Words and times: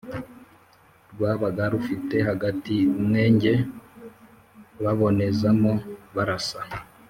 rwabaga 1.11 1.63
rufite 1.73 2.15
hagati 2.29 2.75
umwenge 2.99 3.53
babonezamo 4.83 5.71
barasa. 6.17 6.59